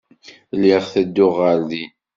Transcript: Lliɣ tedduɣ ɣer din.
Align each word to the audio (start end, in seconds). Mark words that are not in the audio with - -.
Lliɣ 0.55 0.83
tedduɣ 0.93 1.33
ɣer 1.41 1.59
din. 1.69 1.91